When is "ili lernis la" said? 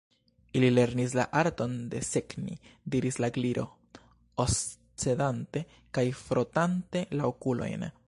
0.59-1.25